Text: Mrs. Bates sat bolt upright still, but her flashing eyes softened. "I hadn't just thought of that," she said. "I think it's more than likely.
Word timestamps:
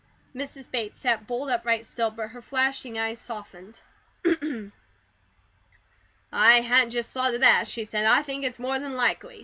Mrs. 0.35 0.71
Bates 0.71 0.99
sat 1.01 1.27
bolt 1.27 1.51
upright 1.51 1.85
still, 1.85 2.09
but 2.09 2.29
her 2.29 2.41
flashing 2.41 2.97
eyes 2.97 3.21
softened. 3.21 3.79
"I 6.31 6.53
hadn't 6.61 6.89
just 6.89 7.11
thought 7.13 7.35
of 7.35 7.41
that," 7.41 7.67
she 7.67 7.85
said. 7.85 8.05
"I 8.07 8.23
think 8.23 8.43
it's 8.43 8.57
more 8.57 8.79
than 8.79 8.95
likely. 8.95 9.39